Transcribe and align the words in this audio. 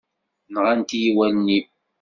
Nɣant-iyi 0.53 1.11
wallen-im? 1.15 1.65